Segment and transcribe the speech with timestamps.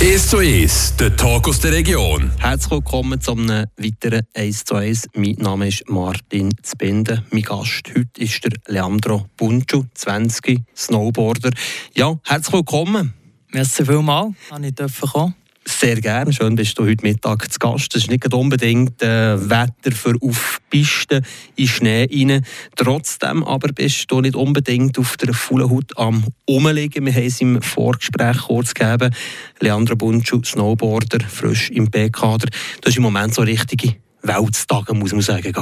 [0.00, 2.30] 1 zu 1, der Talk aus der Region.
[2.38, 5.08] Herzlich willkommen zu einem weiteren 1 zu 1.
[5.14, 7.24] Mein Name ist Martin Zbinde.
[7.32, 11.50] Mein Gast heute ist der Leandro Bunchu, 20, Snowboarder.
[11.96, 13.12] Ja, herzlich willkommen.
[13.52, 14.34] Merci vielmals,
[14.76, 15.34] dass ich kommen
[15.68, 16.32] sehr gerne.
[16.32, 17.94] Schön, bist du heute Mittag zu Gast.
[17.94, 21.24] Das ist nicht unbedingt äh, Wetter für auf Pisten
[21.56, 22.44] in Schnee rein.
[22.76, 27.06] Trotzdem aber bist du nicht unbedingt auf der vollen Haut am Umliegen.
[27.06, 29.14] Wir haben es im Vorgespräch kurz gegeben.
[29.60, 32.48] Leandro Bunchu, Snowboarder, frisch im B-Kader.
[32.80, 35.52] Das ist im Moment so richtige Weltstage, muss man sagen.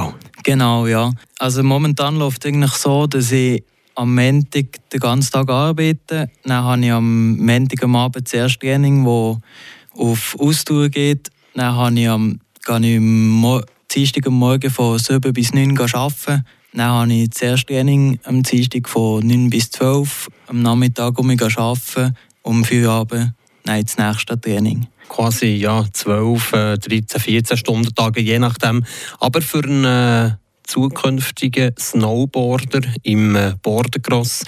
[0.43, 1.11] Genau, ja.
[1.37, 3.63] Also momentan läuft es eigentlich so, dass ich
[3.95, 6.29] am Montag den ganzen Tag arbeite.
[6.43, 9.39] Dann habe ich am Montag am Abend das erste Training, wo
[9.97, 11.29] auf Ausdauer geht.
[11.53, 13.61] Dann habe ich am, gehe ich am
[13.93, 16.45] Dienstag am Morgen von 7 bis 9 arbeiten.
[16.73, 21.27] Dann habe ich das erste Training am Dienstag von 9 bis 12 am Nachmittag um
[21.27, 22.15] mich arbeiten.
[22.43, 23.33] Um 4 Abend
[23.67, 24.87] dann das nächste Training.
[25.09, 28.83] Quasi ja, 12, 13, 14 Stunden Tage, je nachdem.
[29.19, 30.31] Aber für einen äh,
[30.63, 34.43] zukünftigen Snowboarder im äh, Bordercross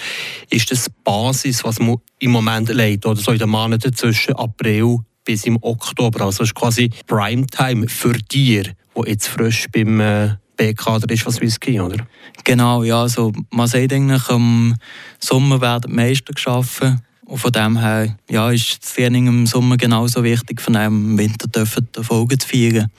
[0.50, 4.98] ist das Basis, was man im Moment leidet, oder so in den Monaten zwischen April
[5.30, 6.24] bis im Oktober.
[6.24, 8.64] Also es ist quasi Primetime für dir,
[8.94, 12.04] wo jetzt frisch beim äh, B-Kader ist, was Whisky, oder?
[12.42, 13.02] Genau, ja.
[13.02, 14.74] Also man sieht eigentlich, im
[15.20, 17.00] Sommer werden die Meister geschaffen.
[17.26, 21.46] Und von dem her ja, ist das Training im Sommer genauso wichtig, von einem Winter
[21.46, 22.90] dürfen Erfolge zu feiern.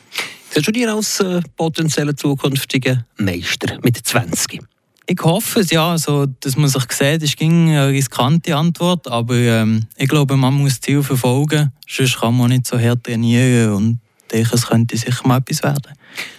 [0.52, 4.71] Siehst du dir als äh, potenzieller zukünftiger Meister mit 20?
[5.08, 5.92] Ich hoffe es, ja.
[5.92, 9.08] Also, dass man sich sieht, ist eine riskante Antwort.
[9.08, 11.72] Aber ähm, ich glaube, man muss das Ziel verfolgen.
[11.88, 13.74] Sonst kann man nicht so hart trainieren.
[13.74, 14.00] Und
[14.32, 15.94] denke, es könnte sicher mal etwas werden.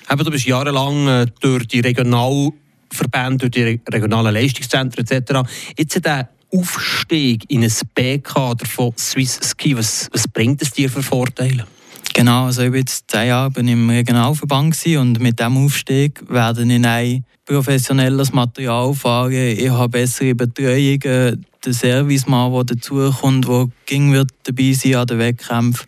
[0.08, 5.48] Aber du bist jahrelang äh, durch die Regionalverbände, durch die regionalen Leistungszentren etc.
[5.76, 11.02] Jetzt der Aufstieg in ein B-Kader von Swiss Ski, was, was bringt es dir für
[11.02, 11.66] Vorteile?
[12.14, 16.86] Genau, also ich bin jetzt zehn Jahre im Regionalverband und mit diesem Aufstieg werde ich
[16.86, 19.32] ein professionelles Material fahren.
[19.32, 25.18] Ich habe bessere Betreuung, der Servicemann, der dazukommt, der ging wird dabei sein an den
[25.20, 25.86] Wettkämpfen.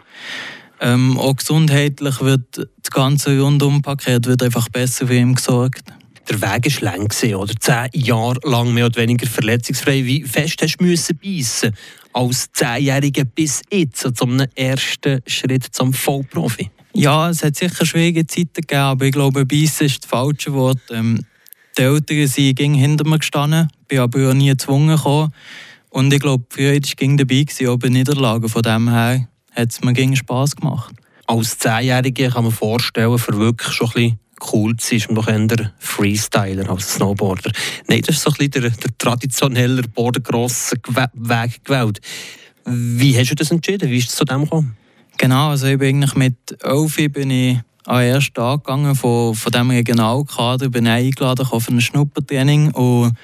[0.80, 5.84] Ähm, auch gesundheitlich wird das ganze Rundumpaket wird einfach besser für ihn gesorgt.
[6.28, 7.54] Der Weg war lang, oder?
[7.60, 10.04] Zehn Jahre lang mehr oder weniger verletzungsfrei.
[10.04, 11.74] Wie fest hast du beißen
[12.14, 16.70] als Zehnjähriger bis jetzt, zum ersten Schritt zum Vollprofi?
[16.94, 20.78] Ja, es hat sicher schwierige Zeiten gegeben, aber ich glaube, beißen ist das falsche Wort.
[20.90, 21.24] Ähm,
[21.76, 25.32] die Eltern sind hinter mir gestanden, bin aber nie gezwungen gekommen.
[25.90, 28.48] Und ich glaube, früher war ich dabei, gewesen, auch bei Niederlagen.
[28.48, 30.94] Von dem her hat es mir Spass gemacht.
[31.26, 34.18] Als Zehnjährige kann man vorstellen, für wirklich schon ein bisschen
[34.52, 37.50] cool sein, ist man doch eher Freestyler als Snowboarder.
[37.86, 40.72] Nein, das ist so ein bisschen der, der traditionelle Bordercross
[41.14, 42.00] Weg gewählt.
[42.66, 43.90] Wie hast du das entschieden?
[43.90, 44.76] Wie ist es zu dem gekommen?
[45.16, 49.52] Genau, also ich bin eigentlich mit 11 bin ich an ersten Tag gegangen von, von
[49.52, 53.14] diesem Regionalkader, bin eingeladen auf ein Schnuppertraining und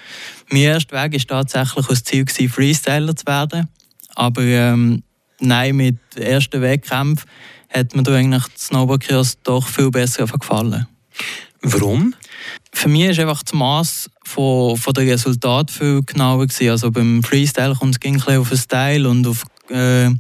[0.51, 3.69] mein erster Weg war tatsächlich das Ziel, Freestyler zu werden.
[4.15, 5.03] Aber ähm,
[5.41, 7.25] nein, mit dem ersten Wettkampf
[7.71, 10.87] hat mir eigentlich das Snowboardkurs doch viel besser gefallen.
[11.63, 12.15] Warum?
[12.73, 16.47] Für mich war einfach das Maß von, von der Resultat viel genauer.
[16.47, 16.71] Gewesen.
[16.71, 20.11] Also beim Freestyle kommt es ein bisschen auf den Style und auf äh,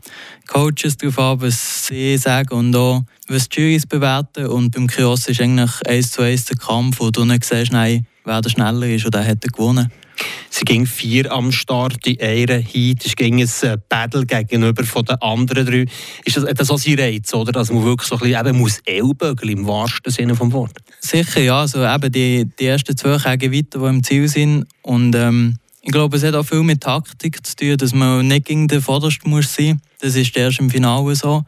[0.46, 4.46] Coaches darauf an, was sie sagen und auch was die Jurys bewerten.
[4.46, 8.06] Und beim Kiosk ist eigentlich eins zu eins der Kampf, wo du nicht siehst, nein,
[8.24, 9.90] wer der schneller ist oder hätte gewonnen.
[10.60, 15.06] Sie ging vier am Start, die eine Heat, es ging ein äh, Battle gegenüber von
[15.06, 15.86] den anderen drei.
[16.26, 17.50] Ist das, das auch sein Reiz, oder?
[17.50, 20.84] Dass man wirklich so ein bisschen eben muss Ellbögel im wahrsten Sinne des Wortes?
[21.00, 21.60] Sicher, ja.
[21.60, 24.66] Also eben die, die ersten zwei Kägen weiter, die im Ziel sind.
[24.82, 28.44] Und ähm, ich glaube, es hat auch viel mit Taktik zu tun, dass man nicht
[28.44, 29.80] gegen den Vordersten muss sein.
[30.02, 31.42] Das ist erst im Finale so.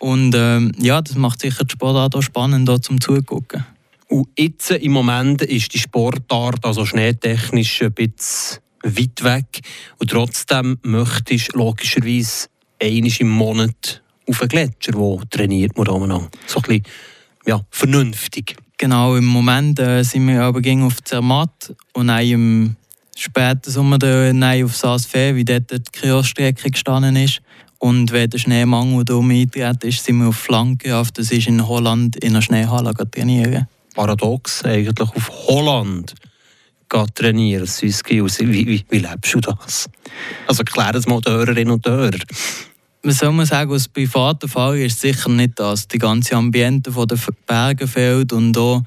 [0.00, 3.64] Und ähm, ja, das macht sicher die Sportart auch spannend, da zum Zugucken.
[4.08, 9.60] Und jetzt im Moment ist die Sportart also schneetechnisch ein bisschen weit weg.
[9.98, 12.48] Und trotzdem möchtest du logischerweise
[12.80, 16.28] einmal im Monat auf einen Gletscher, wo trainiert man umeinander.
[16.46, 16.84] So ein bisschen
[17.46, 18.56] ja, vernünftig.
[18.78, 22.76] Genau, im Moment äh, sind wir aber gegen auf Zermatt und auch im
[23.16, 27.40] späten Sommer dann auf Saas-Fee, wie dort die Kioskstrecke gestanden ist.
[27.78, 30.90] Und wenn der Schneemangel hier eintritt, sind wir auf Flanke.
[31.14, 36.14] Das ist in Holland in einer Schneehalle trainieren paradox eigentlich auf Holland
[37.14, 38.38] trainieren, Swiss Skills.
[38.38, 39.88] Wie, wie, wie lebst du das?
[40.46, 42.22] Also erklär es mal den Hörerinnen und Hörern.
[43.02, 45.88] Was soll man sagen, aus privater Fall ist sicher nicht das.
[45.88, 48.82] Die ganze Ambiente von den Bergen fehlt und auch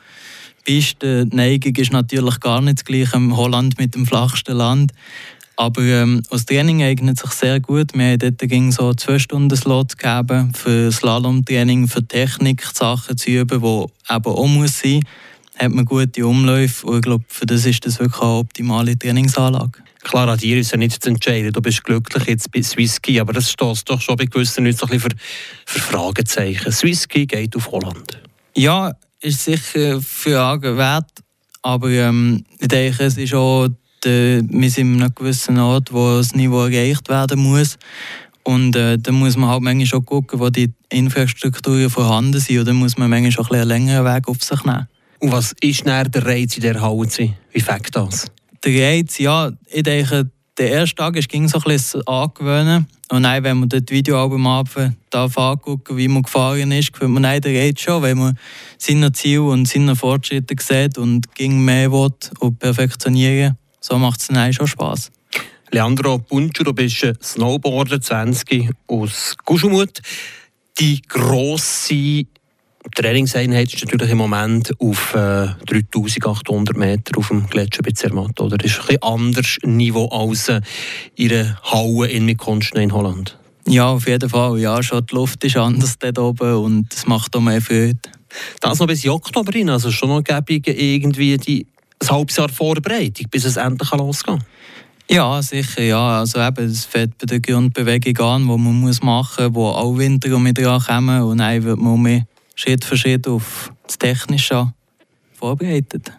[0.67, 0.83] die
[1.31, 4.91] Neigung ist natürlich gar nicht das gleiche im Holland mit dem flachsten Land.
[5.59, 7.93] Aber ähm, das Training eignet sich sehr gut.
[7.93, 13.59] Wir haben dort ging so zwei Stunden Slot gegeben für Slalom-Training, für Technik-Sachen zu üben,
[13.59, 15.01] die eben auch muss sein.
[15.57, 19.83] Hat man gute Umläufe und ich glaube, für das ist das wirklich eine optimale Trainingsanlage.
[20.01, 21.51] Klar, an dir ist ja nicht zu entscheiden.
[21.51, 24.85] Du bist glücklich jetzt bei Swisski, aber das steht doch schon bei gewissen Leuten so
[24.85, 26.71] ein bisschen für, für Fragezeichen.
[26.71, 28.17] Swisski geht auf Holland.
[28.55, 31.11] Ja, ist sicher für Augen wert,
[31.61, 33.67] aber ähm, ich denke, es ist auch
[34.05, 37.77] äh, wir sind an einem gewissen Ort, wo das Niveau erreicht werden muss.
[38.43, 42.59] Und äh, da muss man halt manchmal schon gucken, wo die Infrastrukturen vorhanden sind.
[42.59, 44.87] Oder muss man manchmal schon ein einen längeren Weg auf sich nehmen.
[45.19, 47.35] Und was ist näher der Reiz in der Halle?
[47.51, 48.27] Wie fängt das?
[48.63, 52.87] Der Reiz, ja, ich denke, der erste Tag ist, ging so ein bisschen angewöhnen.
[53.11, 54.65] Und dann, wenn man das Videoalbum
[55.09, 58.37] darf angucken, wie man gefahren ist, fühlt man den Reiz schon, wenn man
[58.77, 62.09] seine Ziele und seine Fortschritte sieht und ging mehr will
[62.39, 63.57] und perfektionieren
[63.89, 65.11] so macht es dann schon Spass.
[65.71, 70.01] Leandro Buncher, du bist Snowboarder 20 aus Guschumut.
[70.79, 72.23] Die grosse
[72.95, 78.39] Trainingseinheit ist natürlich im Moment auf äh, 3800 Meter auf dem Gletscher bei Zermatt.
[78.39, 78.57] Oder?
[78.57, 80.61] Das ist ein bisschen anderes Niveau als äh,
[81.15, 83.37] in einer Halle in Mikonsten in Holland.
[83.67, 84.59] Ja, auf jeden Fall.
[84.59, 87.99] Ja, schon die Luft ist anders dort oben und es macht auch mehr Freude.
[88.61, 91.67] Das noch bis Oktober rein, also schon noch gäbig irgendwie die
[92.01, 94.47] ein halbes Jahr Vorbereitung, bis es endlich losgehen kann?
[95.11, 95.81] Ja, sicher.
[95.81, 96.19] Ja.
[96.19, 99.97] Also eben, es fängt bei der Grundbewegung an, die man muss machen muss, wo auch
[99.97, 101.21] Winter um dran kommen.
[101.23, 104.71] Und dann wird man mehr Schritt für Schritt auf das Technische
[105.33, 106.11] vorbereitet.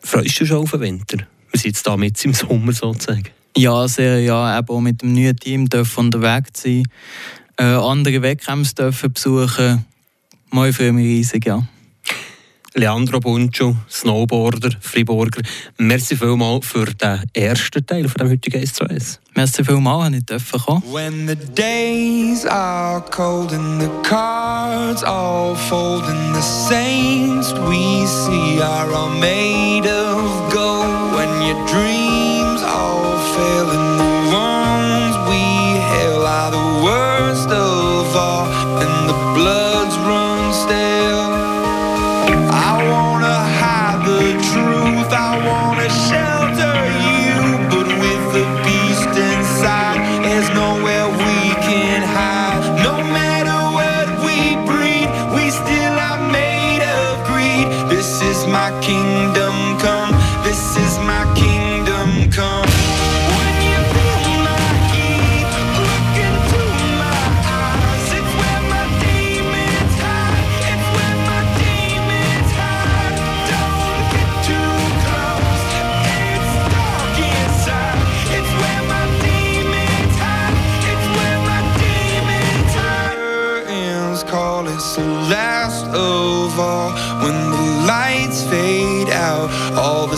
[0.00, 1.18] Freust du schon auf den Winter?
[1.50, 3.28] Wir sind jetzt da mit im Sommer sozusagen.
[3.56, 4.20] Ja, sehr.
[4.20, 6.84] Ja, eben auch mit dem neuen Team dürfen unterwegs sein,
[7.58, 9.84] äh, andere Wettkämpfe dürfen besuchen.
[10.50, 11.66] Mal für mich riesig, ja.
[12.74, 15.42] Leandro Buncho, Snowboarder, Friburger.
[15.78, 19.20] Merci vielmals für den ersten Teil von dem heutigen 1 zu 1.
[19.34, 20.82] Merci vielmals, dass ich dürfen kommen.
[20.90, 28.62] When the days are cold and the cards all fold and the saints we see
[28.62, 36.24] are all made of gold when your dreams all fail and the ones we hail
[36.24, 38.46] are the worst of all
[38.80, 40.21] and the bloods run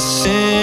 [0.04, 0.53] all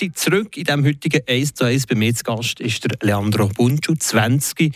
[0.00, 1.86] sind zurück in dem heutigen 1 zu 1.
[1.86, 4.72] Bei mir zu Gast ist der Leandro Bunchu, 20.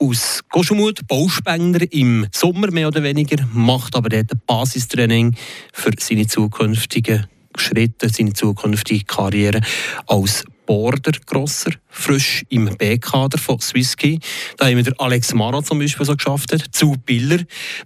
[0.00, 5.36] aus Goschumut, Bauspengler im Sommer mehr oder weniger, macht aber dort ein Basistraining
[5.72, 9.60] für seine zukünftigen Schritte, seine zukünftige Karriere
[10.08, 14.18] als Bordercrosser, frisch im B-Kader von Swisski.
[14.56, 17.38] Da haben wir der Alex Mara zum Beispiel so geschafft, zu Biller,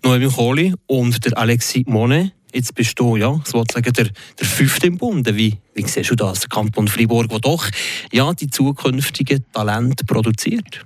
[0.03, 2.33] Noemi Kohli und der Alexi Monet.
[2.53, 5.27] Jetzt bist du, ja, sozusagen der, der Fünfte im Bund.
[5.37, 6.41] Wie, wie siehst du das?
[6.41, 7.69] Der Kanton Fribourg, der doch
[8.13, 10.85] ja, die zukünftigen Talente produziert.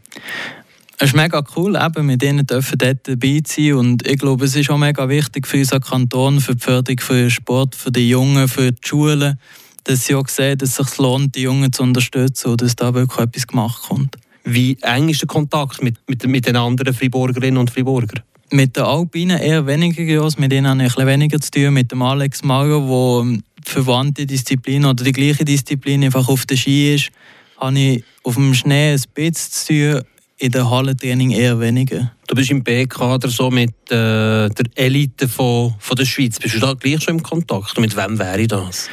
[0.98, 4.54] Es ist mega cool, eben mit ihnen dürfen dort dabei sein und ich glaube, es
[4.54, 8.08] ist auch mega wichtig für unseren Kanton, für die Förderung für den Sport, für die
[8.08, 9.38] Jungen, für die Schulen,
[9.82, 12.94] dass sie auch sehen, dass es sich lohnt, die Jungen zu unterstützen und dass da
[12.94, 14.16] wirklich etwas gemacht kommt.
[14.44, 18.22] Wie eng ist der Kontakt mit, mit, mit den anderen Friburgerinnen und Friburger?
[18.50, 21.74] Mit den Alpinen eher weniger groß, mit ihnen habe ich ein weniger zu tun.
[21.74, 26.94] Mit dem Alex Maro, der verwandte Disziplin oder die gleiche Disziplin einfach auf der Ski
[26.94, 27.10] ist,
[27.58, 30.02] habe ich auf dem Schnee ein bisschen zu tun
[30.38, 32.12] in der Hallentraining eher weniger.
[32.26, 36.38] Du bist im B-Kader so mit äh, der Elite von, von der Schweiz.
[36.38, 37.76] Bist du da gleich schon im Kontakt?
[37.76, 38.88] Und mit wem wäre das?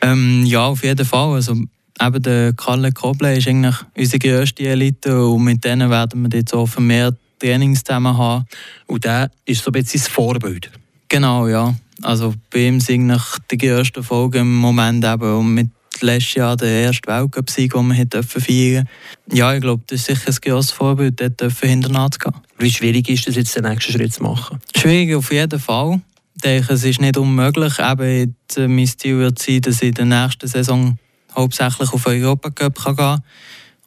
[0.00, 1.34] Ähm, ja, auf jeden Fall.
[1.34, 1.56] Also,
[2.00, 6.54] eben der Kalle Koble ist eigentlich unsere grösste Elite und mit denen werden wir jetzt
[6.54, 8.46] auch vermehrt Trainings zusammen haben.
[8.86, 10.70] Und der ist so ein bisschen sein Vorbild?
[11.08, 11.74] Genau, ja.
[12.02, 13.14] Also bei ihm sind
[13.50, 15.68] die größten Folgen im Moment eben und mit
[16.00, 18.88] letztes Jahr der erste Weltcup-Sieg, den wir feiern durften.
[19.32, 22.34] Ja, ich glaube, das ist sicher ein grosses Vorbild, dort hinterher zu gehen.
[22.58, 24.58] Wie schwierig ist es jetzt, den nächsten Schritt zu machen?
[24.76, 26.00] Schwierig auf jeden Fall.
[26.36, 27.78] Ich denke, es ist nicht unmöglich.
[27.78, 30.98] Eben, mein Ziel wird sein, dass ich in der nächsten Saison
[31.34, 33.22] hauptsächlich auf Europacup gehen kann.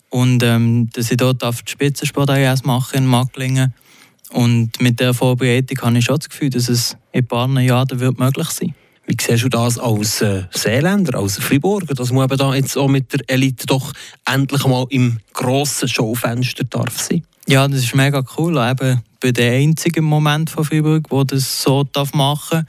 [0.09, 2.29] Und ähm, dass ich dort auf die Spitzensport
[2.65, 3.73] machen in Macklingen.
[4.29, 7.99] Und mit der Vorbereitung habe ich schon das Gefühl, dass es in ein paar Jahren
[7.99, 8.87] wird möglich sein wird.
[9.07, 12.89] Wie siehst du das als äh, Seeländer, als Friburger, dass man eben da jetzt auch
[12.89, 13.93] mit der Elite doch
[14.25, 17.23] endlich mal im grossen Schaufenster darf sein?
[17.47, 18.57] Ja, das ist mega cool.
[18.57, 22.67] Eben bei der einzigen Moment von Fribourg, wo das so darf machen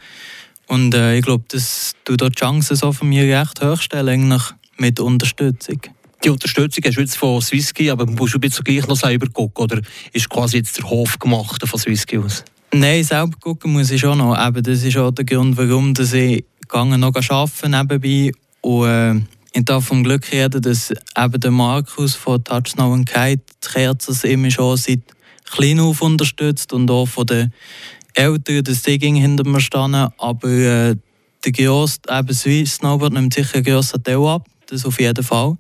[0.68, 4.42] Und äh, ich glaube, das tut die Chancen so von mir recht hochstellen, eigentlich
[4.76, 5.80] mit Unterstützung.
[6.28, 9.64] Die Unterstützung hast du jetzt von Swisski, aber musst du jetzt gleich noch selber gucken,
[9.64, 9.80] oder
[10.12, 12.44] ist quasi jetzt der Hof gemacht von Swisski aus?
[12.70, 14.36] Nein, selber gucken muss ich schon noch.
[14.38, 18.32] Eben, das ist auch der Grund, warum dass ich gegangen noch arbeiten nebenbei.
[18.60, 19.14] Und äh,
[19.54, 23.66] ich darf vom Glück reden, dass eben der Markus von Touch Now and Kite die
[23.66, 25.00] Kerzers immer schon seit
[25.50, 27.54] klein auf unterstützt und auch von den
[28.12, 30.12] Eltern, dass sie hinter mir standen.
[30.18, 30.94] Aber äh,
[31.42, 35.56] der grosse, eben Swiss Snowboard nimmt sicher einen grossen Teil ab, das auf jeden Fall.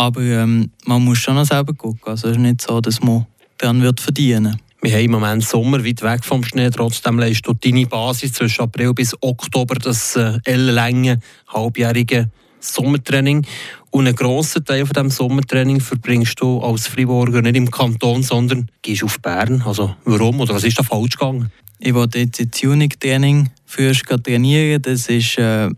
[0.00, 2.00] Aber ähm, man muss schon noch selber gucken.
[2.06, 3.26] Also es ist nicht so, dass man
[3.58, 4.56] dann wird verdienen.
[4.80, 6.70] Wir haben im Moment Sommer weit weg vom Schnee.
[6.70, 12.30] Trotzdem leistest du deine Basis zwischen April bis Oktober das äh, ellenlänge, halbjährige
[12.60, 13.46] Sommertraining.
[13.90, 18.70] Und einen grossen Teil von diesem Sommertraining verbringst du als Friburger nicht im Kanton, sondern
[18.80, 19.60] gehst auf Bern.
[19.66, 21.52] Also warum oder was ist da falsch gegangen?
[21.78, 24.80] Ich wollte jetzt ins Unique-Training fürs trainieren.
[24.80, 25.68] Das ist, äh,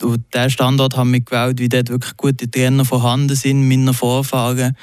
[0.00, 4.76] diesen Standort haben wir gewählt, weil dort wirklich gute Trainer vorhanden sind, meiner Vorfahren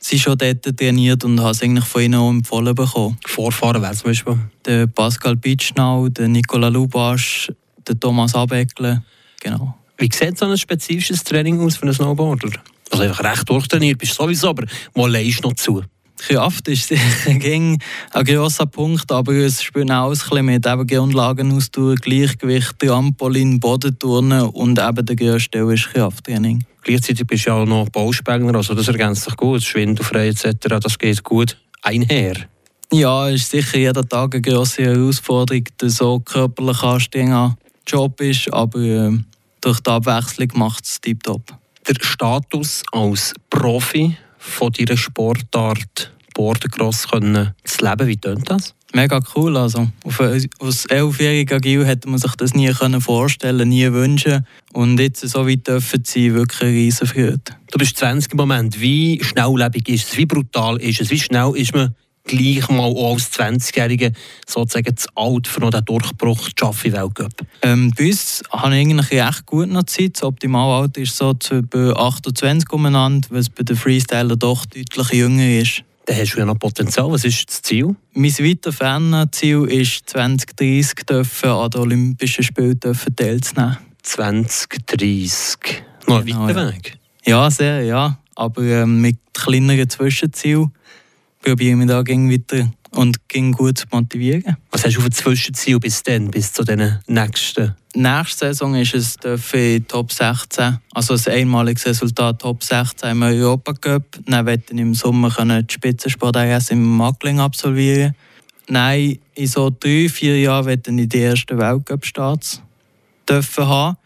[0.00, 3.18] sie schon dort trainiert und habe es eigentlich von ihnen auch empfohlen bekommen.
[3.26, 4.38] Vorfahren wer zum Beispiel?
[4.64, 7.50] Der Pascal Pitschnau, der Nicola Lubasch,
[7.86, 9.02] der Thomas Abeckle,
[9.40, 9.76] genau.
[9.98, 12.50] Wie sieht so ein spezifisches Training aus für einen Snowboarder?
[12.90, 15.82] Also einfach recht durchtrainiert bist du sowieso, aber wo leist noch zu?
[16.26, 17.78] Kraft ist sicher ein
[18.24, 24.78] grosser Punkt, aber es spielt auch ein bisschen mit eben Grundlagenausdauer, Gleichgewicht, Trampolin, Bodenturnen und
[24.78, 26.64] eben der grösste Teil ist Krafttraining.
[26.82, 30.96] Gleichzeitig bist du ja auch noch Bauspengler, also das ergänzt sich gut, schwindelfrei etc., das
[30.96, 32.36] geht gut einher.
[32.92, 38.78] Ja, ist sicher jeden Tag eine grosse Herausforderung, dass so körperlich anstrengender Job ist, aber
[38.78, 39.18] äh,
[39.60, 41.42] durch die Abwechslung macht es tiptop.
[41.88, 48.74] Der Status als Profi von deiner Sportart Bordercross können zu leben, wie tönt das?
[48.94, 49.56] Mega cool.
[49.56, 54.46] Also, auf, als elfjähriger Gil hätte man sich das nie können vorstellen nie wünschen.
[54.72, 57.40] Und jetzt so weit dürfen sie wirklich eine riesen Freude.
[57.70, 58.80] Du bist 20 im Moment.
[58.80, 60.16] Wie schnelllebig ist es?
[60.18, 61.10] Wie brutal ist es?
[61.10, 64.12] Wie schnell ist man gleich mal auch als 20-Jährige
[64.46, 67.32] sozusagen zu alt für noch den Durchbruch zu schaffen im Weltcup?
[67.62, 70.16] Ähm, bei uns habe ich eigentlich recht gut noch Zeit.
[70.16, 71.34] Das Optimalalter ist so
[71.70, 75.82] bei 28 umeinander, weil es bei den Freestyler doch deutlich jünger ist.
[76.06, 77.10] Dann hast du ja noch Potenzial.
[77.10, 77.94] Was ist das Ziel?
[78.12, 83.78] Mein weiter ferner Ziel ist 2030 dürfen an den Olympischen Spielen teilzunehmen.
[84.02, 85.84] 2030.
[86.08, 86.98] Noch ein genau, weiter Weg?
[87.24, 88.18] Ja, sehr, ja.
[88.34, 90.72] Aber ähm, mit kleineren Zwischenzielen
[91.40, 94.56] probiere ich mich da weiter und ging gut zu motivieren.
[94.70, 97.74] Was hast du für Zwischenziel bis dann, bis zu den nächsten?
[97.94, 104.18] Nächste Saison ist es für Top 16, also ein einmaliges Resultat Top 16 im Europacup.
[104.26, 106.36] Dann werde ich im Sommer die Spitzensport
[106.70, 108.14] im Mackling absolvieren.
[108.68, 112.62] Nein, in so drei, vier Jahren werde ich die ersten Weltcup-Starts
[113.28, 113.96] haben.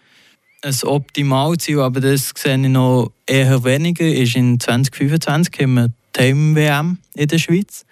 [0.62, 6.20] Ein Optimalziel, aber das sehe ich noch eher weniger, ist in 2025 haben wir die
[6.20, 7.84] Heim-WM in der Schweiz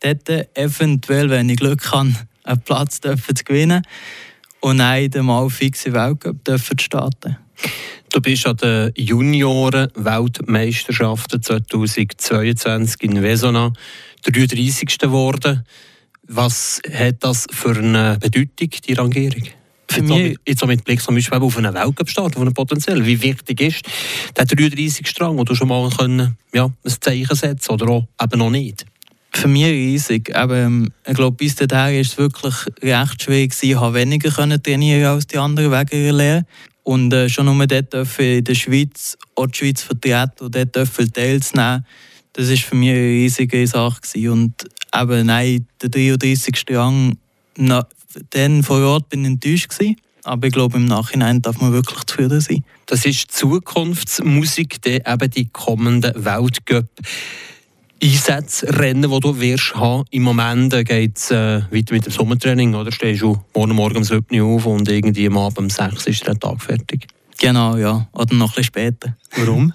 [0.00, 2.12] dort eventuell, wenn ich Glück habe,
[2.44, 3.82] einen Platz dürfen zu gewinnen
[4.60, 7.36] und einmal fixe Weltcup dürfen zu starten.
[8.12, 13.72] Du bist an den Junioren-Weltmeisterschaften 2022 in Vesona
[14.24, 14.98] 33.
[14.98, 15.64] geworden.
[16.26, 19.44] Was hat das für eine Bedeutung, die Rangierung?
[19.90, 23.06] Für jetzt, mich, jetzt auch mit Blick zum Beispiel auf einen Weltcup-Start, auf einen Potenzial.
[23.06, 23.86] Wie wichtig ist
[24.36, 28.38] der 33 Strang, wo du schon mal können, ja, ein Zeichen setzen oder auch eben
[28.38, 28.84] noch nicht?
[29.32, 30.34] Für mich riesig.
[30.34, 33.54] Aber ähm, ich glaube, bis dahin war es wirklich recht schwierig.
[33.62, 36.46] Ich konnte weniger trainieren als die anderen wegen ihrer Lehre.
[36.82, 41.84] Und äh, schon nur dort in der Schweiz auch die Schweiz vertreten und dort teilzunehmen,
[42.32, 44.00] das war für mich eine riesige Sache.
[44.00, 44.30] Gewesen.
[44.30, 44.54] Und
[44.94, 46.64] eben, nein, der 33.
[46.70, 46.92] Jahr,
[47.56, 47.86] na,
[48.30, 49.96] dann vor Ort bin ich enttäuscht gewesen.
[50.24, 52.64] Aber ich glaube, im Nachhinein darf man wirklich zufrieden sein.
[52.86, 56.86] Das ist Zukunftsmusik, die eben die kommenden Weltcup.
[58.02, 60.04] Einsatzrennen, die du wirst haben.
[60.10, 62.92] Im Moment geht es äh, weiter mit dem Sommertraining, oder?
[62.92, 66.26] Stehst du morgen Morgen um 7 Uhr auf und irgendwie am Abend um 6 ist
[66.26, 67.08] der Tag fertig?
[67.38, 68.08] Genau, ja.
[68.12, 69.16] Oder noch ein bisschen später.
[69.36, 69.72] Warum?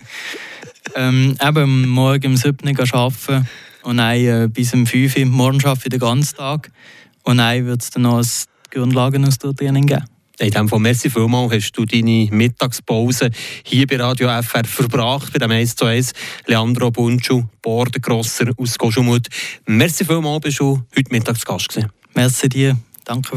[0.95, 3.47] ähm, eben morgen um 7 Uhr arbeiten
[3.83, 6.71] und dann äh, bis um 5 Uhr morgen arbeite ich den ganzen Tag.
[7.23, 8.27] Und dann wird es dann noch ein
[8.71, 10.05] Grundlagenausdauertraining geben.
[10.39, 13.29] In diesem Fall, merci vielmals, hast du deine Mittagspause
[13.63, 16.11] hier bei Radio FR verbracht, bei dem 1 zu 1.
[16.47, 19.27] Leandro Bunchu, Bordengrosser aus Goschumut.
[19.67, 21.91] Merci vielmals, bist du heute Mittagsgast gewesen.
[22.15, 22.77] Merci dir.
[23.05, 23.31] Danke.